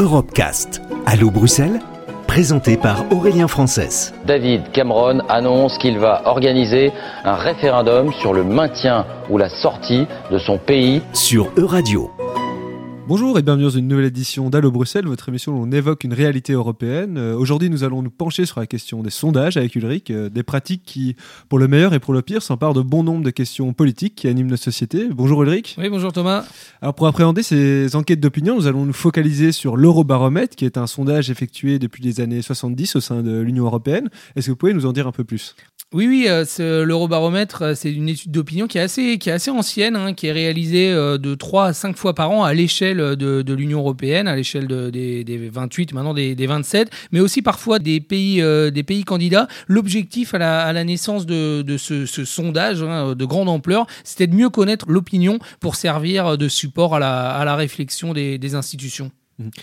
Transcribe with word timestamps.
Europecast. 0.00 0.80
Allô 1.04 1.30
Bruxelles? 1.30 1.78
Présenté 2.26 2.78
par 2.78 3.04
Aurélien 3.12 3.48
Frances. 3.48 4.14
David 4.24 4.70
Cameron 4.72 5.18
annonce 5.28 5.76
qu'il 5.76 5.98
va 5.98 6.22
organiser 6.24 6.90
un 7.22 7.34
référendum 7.34 8.10
sur 8.14 8.32
le 8.32 8.42
maintien 8.42 9.04
ou 9.28 9.36
la 9.36 9.50
sortie 9.50 10.06
de 10.30 10.38
son 10.38 10.56
pays 10.56 11.02
sur 11.12 11.50
Euradio. 11.58 12.10
Bonjour 13.10 13.36
et 13.40 13.42
bienvenue 13.42 13.64
dans 13.64 13.70
une 13.70 13.88
nouvelle 13.88 14.04
édition 14.04 14.50
d'Allo 14.50 14.70
Bruxelles, 14.70 15.04
votre 15.04 15.28
émission 15.30 15.54
où 15.54 15.66
on 15.66 15.72
évoque 15.72 16.04
une 16.04 16.12
réalité 16.12 16.52
européenne. 16.52 17.18
Euh, 17.18 17.34
aujourd'hui, 17.34 17.68
nous 17.68 17.82
allons 17.82 18.02
nous 18.02 18.10
pencher 18.10 18.46
sur 18.46 18.60
la 18.60 18.68
question 18.68 19.02
des 19.02 19.10
sondages 19.10 19.56
avec 19.56 19.74
Ulrich, 19.74 20.12
euh, 20.12 20.28
des 20.28 20.44
pratiques 20.44 20.84
qui, 20.86 21.16
pour 21.48 21.58
le 21.58 21.66
meilleur 21.66 21.92
et 21.92 21.98
pour 21.98 22.14
le 22.14 22.22
pire, 22.22 22.40
s'emparent 22.40 22.72
de 22.72 22.82
bon 22.82 23.02
nombre 23.02 23.24
de 23.24 23.30
questions 23.30 23.72
politiques 23.72 24.14
qui 24.14 24.28
animent 24.28 24.46
notre 24.46 24.62
société. 24.62 25.08
Bonjour 25.10 25.42
Ulrich. 25.42 25.74
Oui, 25.76 25.88
bonjour 25.88 26.12
Thomas. 26.12 26.44
Alors 26.82 26.94
pour 26.94 27.08
appréhender 27.08 27.42
ces 27.42 27.96
enquêtes 27.96 28.20
d'opinion, 28.20 28.54
nous 28.54 28.68
allons 28.68 28.86
nous 28.86 28.92
focaliser 28.92 29.50
sur 29.50 29.76
l'Eurobaromètre, 29.76 30.54
qui 30.54 30.64
est 30.64 30.78
un 30.78 30.86
sondage 30.86 31.30
effectué 31.30 31.80
depuis 31.80 32.04
les 32.04 32.20
années 32.20 32.42
70 32.42 32.94
au 32.94 33.00
sein 33.00 33.24
de 33.24 33.40
l'Union 33.40 33.64
européenne. 33.64 34.08
Est-ce 34.36 34.46
que 34.46 34.50
vous 34.52 34.56
pouvez 34.56 34.72
nous 34.72 34.86
en 34.86 34.92
dire 34.92 35.08
un 35.08 35.12
peu 35.12 35.24
plus? 35.24 35.56
Oui, 35.92 36.06
oui, 36.06 36.26
euh, 36.28 36.84
l'Eurobaromètre, 36.84 37.62
euh, 37.62 37.74
c'est 37.74 37.92
une 37.92 38.08
étude 38.08 38.30
d'opinion 38.30 38.68
qui 38.68 38.78
est 38.78 38.80
assez, 38.80 39.18
qui 39.18 39.28
est 39.28 39.32
assez 39.32 39.50
ancienne, 39.50 39.96
hein, 39.96 40.14
qui 40.14 40.28
est 40.28 40.32
réalisée 40.32 40.92
euh, 40.92 41.18
de 41.18 41.34
3 41.34 41.66
à 41.66 41.72
5 41.72 41.96
fois 41.96 42.14
par 42.14 42.30
an 42.30 42.44
à 42.44 42.54
l'échelle 42.54 42.98
de, 42.98 43.42
de 43.42 43.54
l'Union 43.54 43.80
européenne, 43.80 44.28
à 44.28 44.36
l'échelle 44.36 44.68
de, 44.68 44.90
des, 44.90 45.24
des, 45.24 45.48
28, 45.48 45.92
maintenant 45.92 46.14
des, 46.14 46.36
des, 46.36 46.46
27, 46.46 46.90
mais 47.10 47.18
aussi 47.18 47.42
parfois 47.42 47.80
des 47.80 47.98
pays, 47.98 48.40
des 48.40 48.82
pays 48.84 49.02
candidats. 49.02 49.48
L'objectif 49.66 50.32
à 50.32 50.38
la, 50.38 50.84
naissance 50.84 51.26
de, 51.26 51.64
ce, 51.76 52.06
sondage 52.06 52.84
hein, 52.84 53.16
de 53.16 53.24
grande 53.24 53.48
ampleur, 53.48 53.88
c'était 54.04 54.28
de 54.28 54.36
mieux 54.36 54.48
connaître 54.48 54.86
l'opinion 54.88 55.40
pour 55.58 55.74
servir 55.74 56.38
de 56.38 56.48
support 56.48 56.94
à 56.94 57.00
la, 57.00 57.56
réflexion 57.56 58.14
des 58.14 58.54
institutions. 58.54 59.10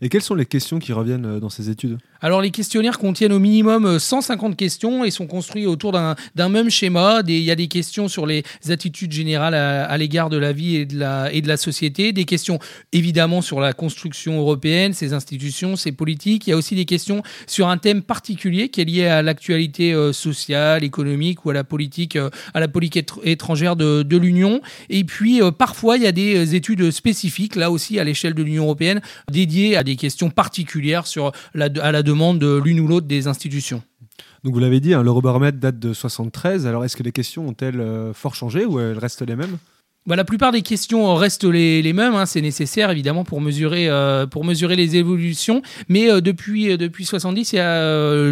Et 0.00 0.08
quelles 0.08 0.22
sont 0.22 0.34
les 0.34 0.46
questions 0.46 0.78
qui 0.78 0.92
reviennent 0.92 1.38
dans 1.38 1.48
ces 1.48 1.70
études? 1.70 1.98
Alors 2.20 2.40
les 2.40 2.50
questionnaires 2.50 2.98
contiennent 2.98 3.32
au 3.32 3.38
minimum 3.38 3.98
150 3.98 4.52
euh, 4.52 4.56
questions 4.56 5.04
et 5.04 5.10
sont 5.10 5.26
construits 5.26 5.66
autour 5.66 5.92
d'un 5.92 6.48
même 6.48 6.70
schéma. 6.70 7.22
il 7.26 7.38
y 7.40 7.50
a 7.50 7.54
des 7.54 7.68
questions 7.68 8.08
sur 8.08 8.26
les 8.26 8.42
attitudes 8.68 9.12
générales 9.12 9.54
à, 9.54 9.96
l'égard 9.98 10.30
de 10.30 10.36
la 10.36 10.52
vie 10.52 10.76
et 10.76 10.86
de 10.86 10.98
la, 10.98 11.32
et 11.32 11.42
de 11.42 11.48
la 11.48 11.56
société, 11.56 12.12
des 12.12 12.24
questions 12.24 12.58
évidemment 12.92 13.40
sur 13.40 13.60
la 13.60 13.72
construction 13.72 14.38
européenne, 14.38 14.94
ses 14.94 15.12
institutions, 15.12 15.76
ses 15.76 15.92
politiques. 15.92 16.46
Il 16.46 16.50
y 16.50 16.52
a 16.52 16.56
aussi 16.56 16.74
des 16.74 16.86
questions 16.86 17.22
sur 17.46 17.68
un 17.68 17.78
thème 17.78 18.02
particulier 18.02 18.68
qui 18.68 18.80
est 18.80 18.84
lié 18.84 19.06
à 19.06 19.22
l'actualité 19.22 19.92
euh, 19.92 20.12
sociale, 20.12 20.82
économique 20.84 21.44
ou 21.44 21.50
à 21.50 21.54
la 21.54 21.64
politique, 21.64 22.16
euh, 22.16 22.30
à 22.54 22.60
la 22.60 22.68
politique 22.68 23.10
étrangère 23.22 23.76
de, 23.76 24.02
de 24.02 24.16
l'Union. 24.16 24.60
Et 24.88 25.04
puis 25.04 25.40
parfois 25.56 25.96
il 25.96 26.02
y 26.02 26.06
a 26.06 26.12
des 26.12 26.54
études 26.54 26.90
spécifiques, 26.90 27.54
là 27.54 27.70
aussi 27.70 27.98
à 27.98 28.04
l'échelle 28.04 28.34
de 28.34 28.42
l'Union 28.42 28.64
européenne, 28.64 29.00
dédiées 29.30 29.57
à 29.76 29.84
des 29.84 29.96
questions 29.96 30.30
particulières 30.30 31.06
sur 31.06 31.32
la, 31.54 31.68
à 31.80 31.92
la 31.92 32.02
demande 32.02 32.38
de 32.38 32.60
l'une 32.62 32.80
ou 32.80 32.88
l'autre 32.88 33.06
des 33.06 33.26
institutions. 33.26 33.82
Donc 34.44 34.54
vous 34.54 34.60
l'avez 34.60 34.80
dit, 34.80 34.94
hein, 34.94 35.02
l'Eurobaromètre 35.02 35.58
date 35.58 35.78
de 35.78 35.92
73. 35.92 36.66
Alors 36.66 36.84
est-ce 36.84 36.96
que 36.96 37.02
les 37.02 37.12
questions 37.12 37.46
ont-elles 37.46 37.80
euh, 37.80 38.12
fort 38.12 38.34
changé 38.34 38.64
ou 38.64 38.78
elles 38.78 38.98
restent 38.98 39.26
les 39.26 39.36
mêmes? 39.36 39.58
Bah, 40.06 40.16
la 40.16 40.24
plupart 40.24 40.52
des 40.52 40.62
questions 40.62 41.14
restent 41.14 41.44
les, 41.44 41.92
mêmes. 41.92 42.14
Hein. 42.14 42.24
C'est 42.24 42.40
nécessaire 42.40 42.90
évidemment 42.90 43.24
pour 43.24 43.42
mesurer, 43.42 43.88
euh, 43.88 44.26
pour 44.26 44.42
mesurer 44.42 44.74
les 44.74 44.96
évolutions. 44.96 45.60
Mais 45.90 46.10
euh, 46.10 46.22
depuis, 46.22 46.70
euh, 46.70 46.76
depuis 46.78 47.04
70, 47.04 47.52
il 47.52 47.56
y 47.56 47.58
a 47.58 47.82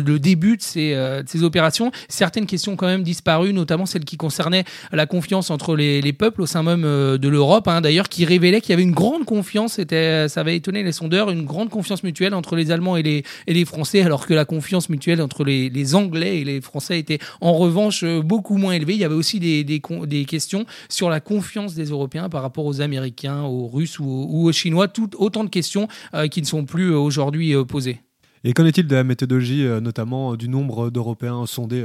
le 0.00 0.18
début 0.18 0.56
de 0.56 0.62
ces, 0.62 0.96
opérations. 1.42 1.92
Certaines 2.08 2.46
questions 2.46 2.72
ont 2.72 2.76
quand 2.76 2.86
même 2.86 3.02
disparu, 3.02 3.52
notamment 3.52 3.84
celles 3.84 4.06
qui 4.06 4.16
concernaient 4.16 4.64
la 4.90 5.04
confiance 5.04 5.50
entre 5.50 5.76
les, 5.76 6.00
les 6.00 6.14
peuples 6.14 6.40
au 6.40 6.46
sein 6.46 6.62
même 6.62 6.82
de 6.82 7.28
l'Europe. 7.28 7.68
Hein, 7.68 7.82
D'ailleurs, 7.82 8.08
qui 8.08 8.24
révélait 8.24 8.62
qu'il 8.62 8.70
y 8.70 8.72
avait 8.72 8.82
une 8.82 8.92
grande 8.92 9.26
confiance. 9.26 9.74
C'était, 9.74 10.28
ça 10.28 10.40
avait 10.40 10.56
étonné 10.56 10.82
les 10.82 10.92
sondeurs, 10.92 11.28
une 11.28 11.44
grande 11.44 11.68
confiance 11.68 12.02
mutuelle 12.02 12.32
entre 12.32 12.56
les 12.56 12.70
Allemands 12.70 12.96
et 12.96 13.02
les, 13.02 13.22
et 13.46 13.52
les 13.52 13.66
Français, 13.66 14.00
alors 14.00 14.26
que 14.26 14.32
la 14.32 14.46
confiance 14.46 14.88
mutuelle 14.88 15.20
entre 15.20 15.44
les, 15.44 15.94
Anglais 15.94 16.38
et 16.38 16.44
les 16.44 16.62
Français 16.62 16.98
était 16.98 17.18
en 17.42 17.52
revanche 17.52 18.02
beaucoup 18.02 18.56
moins 18.56 18.72
élevée. 18.72 18.94
Il 18.94 19.00
y 19.00 19.04
avait 19.04 19.14
aussi 19.14 19.40
des, 19.40 19.62
des 19.62 20.24
questions 20.24 20.64
sur 20.88 21.10
la 21.10 21.20
confiance 21.20 21.55
des 21.74 21.86
Européens 21.86 22.28
par 22.28 22.42
rapport 22.42 22.66
aux 22.66 22.80
Américains, 22.80 23.42
aux 23.42 23.66
Russes 23.66 23.98
ou, 23.98 24.46
aux 24.46 24.52
Chinois, 24.52 24.88
tout, 24.88 25.10
autant 25.16 25.44
de 25.44 25.48
questions 25.48 25.88
euh, 26.14 26.28
qui 26.28 26.42
ne 26.42 26.46
sont 26.46 26.64
plus 26.64 26.92
euh, 26.92 26.98
aujourd'hui 26.98 27.54
euh, 27.54 27.64
posées. 27.64 28.00
Et 28.46 28.52
qu'en 28.52 28.64
est-il 28.64 28.86
de 28.86 28.94
la 28.94 29.04
méthodologie, 29.04 29.66
notamment 29.82 30.36
du 30.36 30.48
nombre 30.48 30.88
d'Européens 30.90 31.46
sondés 31.46 31.84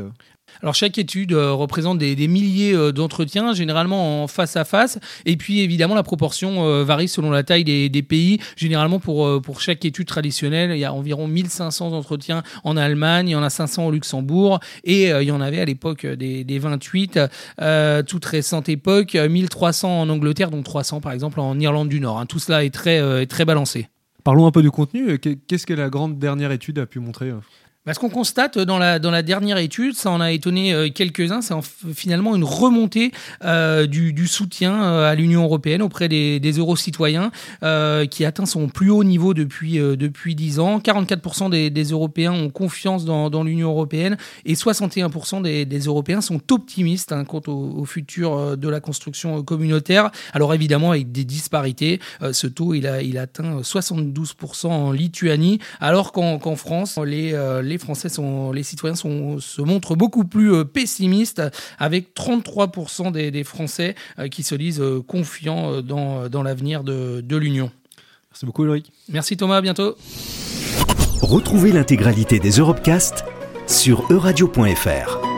alors 0.61 0.75
chaque 0.75 0.97
étude 0.97 1.33
euh, 1.33 1.53
représente 1.53 1.97
des, 1.97 2.27
milliers 2.27 2.73
euh, 2.73 2.91
d'entretiens, 2.91 3.53
généralement 3.53 4.23
en 4.23 4.27
face 4.27 4.55
à 4.55 4.65
face, 4.65 4.99
et 5.25 5.37
puis 5.37 5.61
évidemment 5.61 5.95
la 5.95 6.03
proportion 6.03 6.65
euh, 6.65 6.83
varie 6.83 7.07
selon 7.07 7.31
la 7.31 7.43
taille 7.43 7.63
des, 7.63 8.01
pays. 8.01 8.39
Généralement 8.55 8.99
pour, 8.99 9.41
pour 9.41 9.61
chaque 9.61 9.85
étude 9.85 10.07
traditionnelle, 10.07 10.71
il 10.71 10.79
y 10.79 10.85
a 10.85 10.93
environ 10.93 11.27
1500 11.27 11.93
entretiens 11.93 12.43
en 12.63 12.75
Allemagne, 12.77 13.29
il 13.29 13.31
y 13.31 13.35
en 13.35 13.43
a 13.43 13.49
500 13.49 13.85
au 13.85 13.91
Luxembourg, 13.91 14.59
et 14.83 15.09
il 15.09 15.23
y 15.23 15.31
en 15.31 15.39
avait 15.39 15.61
à 15.61 15.65
l'époque 15.65 16.05
des, 16.05 16.59
28, 16.59 17.19
toute 18.07 18.25
récente 18.25 18.69
époque, 18.69 19.15
1300 19.15 20.01
en 20.01 20.09
Angleterre, 20.09 20.49
dont 20.49 20.63
300 20.63 20.99
par 20.99 21.11
exemple 21.11 21.39
en 21.39 21.59
Irlande 21.59 21.89
du 21.89 21.99
Nord. 21.99 22.19
Hein. 22.19 22.25
Tout 22.25 22.39
cela 22.39 22.63
est 22.65 22.73
très, 22.73 23.25
très 23.27 23.45
balancé. 23.45 23.87
Parlons 24.23 24.45
un 24.45 24.51
peu 24.51 24.61
du 24.61 24.71
contenu. 24.71 25.17
Qu'est-ce 25.19 25.65
que 25.65 25.73
la 25.73 25.89
grande 25.89 26.19
dernière 26.19 26.51
étude 26.51 26.79
a 26.79 26.85
pu 26.85 26.99
montrer 26.99 27.31
bah, 27.83 27.95
ce 27.95 27.99
qu'on 27.99 28.09
constate 28.09 28.59
dans 28.59 28.77
la, 28.77 28.99
dans 28.99 29.09
la 29.09 29.23
dernière 29.23 29.57
étude, 29.57 29.95
ça 29.95 30.11
en 30.11 30.21
a 30.21 30.31
étonné 30.31 30.71
euh, 30.71 30.89
quelques-uns, 30.93 31.41
c'est 31.41 31.55
finalement 31.95 32.35
une 32.35 32.43
remontée 32.43 33.11
euh, 33.43 33.87
du, 33.87 34.13
du, 34.13 34.27
soutien 34.27 34.83
euh, 34.83 35.09
à 35.09 35.15
l'Union 35.15 35.43
européenne 35.45 35.81
auprès 35.81 36.07
des, 36.07 36.39
des 36.39 36.51
euro-citoyens 36.59 37.31
qui 38.11 38.25
atteint 38.25 38.45
son 38.45 38.67
plus 38.67 38.91
haut 38.91 39.03
niveau 39.03 39.33
depuis, 39.33 39.77
depuis 39.77 40.35
10 40.35 40.59
ans. 40.59 40.77
44% 40.77 41.49
des, 41.49 41.83
Européens 41.83 42.33
ont 42.33 42.49
confiance 42.49 43.03
dans, 43.03 43.31
dans 43.31 43.43
l'Union 43.43 43.69
européenne 43.69 44.17
et 44.45 44.53
61% 44.53 45.41
des, 45.41 45.79
Européens 45.79 46.21
sont 46.21 46.39
optimistes 46.51 47.11
hein, 47.11 47.25
quant 47.25 47.41
au, 47.47 47.79
au, 47.79 47.85
futur 47.85 48.57
de 48.57 48.69
la 48.69 48.79
construction 48.79 49.41
communautaire. 49.43 50.11
Alors 50.33 50.53
évidemment 50.53 50.91
avec 50.91 51.11
des 51.11 51.25
disparités, 51.25 51.99
ce 52.31 52.47
taux 52.47 52.75
il, 52.75 52.85
a, 52.85 53.01
il 53.01 53.17
atteint 53.17 53.61
72% 53.61 54.67
en 54.67 54.91
Lituanie 54.91 55.59
alors 55.79 56.11
qu'en 56.11 56.55
France, 56.55 56.99
les 57.03 57.33
les 57.71 57.77
Français 57.77 58.09
sont, 58.09 58.51
les 58.51 58.63
citoyens 58.63 58.95
sont, 58.95 59.39
se 59.39 59.61
montrent 59.61 59.95
beaucoup 59.95 60.25
plus 60.25 60.53
euh, 60.53 60.63
pessimistes, 60.63 61.41
avec 61.79 62.13
33% 62.15 63.11
des, 63.11 63.43
Français 63.43 63.95
euh, 64.19 64.27
qui 64.27 64.43
se 64.43 64.55
disent 64.55 64.81
euh, 64.81 65.01
confiants 65.01 65.81
dans, 65.81 66.29
dans 66.29 66.43
l'avenir 66.43 66.83
de, 66.83 67.21
de 67.21 67.37
l'Union. 67.37 67.71
Merci 68.31 68.45
beaucoup, 68.45 68.63
Ulrich. 68.63 68.85
Merci 69.09 69.37
Thomas, 69.37 69.57
à 69.57 69.61
bientôt. 69.61 69.95
Retrouvez 71.21 71.71
l'intégralité 71.71 72.39
des 72.39 72.51
Europecast 72.51 73.23
sur 73.67 74.05
euradio.fr. 74.11 75.30